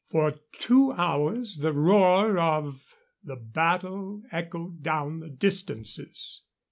[0.09, 6.41] For two hours the roar of the battle echoed down the distances.